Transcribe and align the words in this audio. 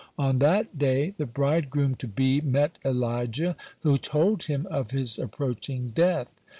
On 0.17 0.39
that 0.39 0.79
day, 0.79 1.13
the 1.19 1.27
bridegroom 1.27 1.93
to 1.97 2.07
be 2.07 2.41
met 2.41 2.79
Elijah, 2.83 3.55
who 3.81 3.99
told 3.99 4.45
him 4.45 4.65
of 4.71 4.89
his 4.89 5.19
approaching 5.19 5.89
death. 5.89 6.33